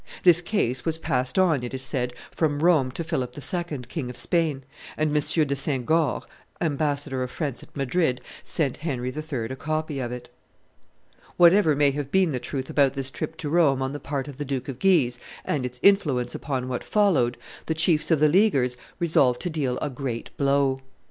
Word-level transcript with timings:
This 0.23 0.41
case 0.41 0.83
was 0.83 0.97
passed 0.97 1.37
on, 1.37 1.61
it 1.61 1.75
is 1.75 1.81
said, 1.83 2.13
from 2.31 2.63
Rome 2.63 2.89
to 2.93 3.03
Philip 3.03 3.35
II., 3.37 3.79
King 3.87 4.09
of 4.09 4.17
Spain, 4.17 4.63
and 4.97 5.15
M. 5.15 5.45
de 5.45 5.55
Saint 5.55 5.85
Goard, 5.85 6.23
ambassador 6.59 7.21
of 7.21 7.29
France 7.29 7.61
at 7.61 7.75
Madrid, 7.77 8.19
sent 8.43 8.77
Henry 8.77 9.13
III. 9.15 9.45
a 9.51 9.55
copy 9.55 9.99
of 9.99 10.11
it. 10.11 10.31
[Memoires 10.33 10.33
de 10.39 10.39
la 10.39 10.55
Ligue, 10.57 10.63
t. 10.63 10.89
i. 10.89 11.13
pp. 11.13 11.39
1 11.39 11.51
7.] 11.51 11.53
Whatever 11.53 11.75
may 11.75 11.91
have 11.91 12.11
been 12.11 12.31
the 12.31 12.39
truth 12.39 12.69
about 12.71 12.93
this 12.93 13.11
trip 13.11 13.37
to 13.37 13.49
Rome 13.51 13.83
on 13.83 13.91
the 13.91 13.99
part 13.99 14.27
of 14.27 14.37
the 14.37 14.43
Duke 14.45 14.67
of 14.67 14.79
Guise, 14.79 15.19
and 15.45 15.67
its 15.67 15.79
influence 15.83 16.33
upon 16.33 16.67
what 16.67 16.83
followed, 16.83 17.37
the 17.67 17.75
chiefs 17.75 18.09
of 18.09 18.19
the 18.19 18.27
Leaguers 18.27 18.75
resolved 18.97 19.39
to 19.41 19.51
deal 19.51 19.77
a 19.83 19.91
great 19.91 20.35
blow. 20.35 20.79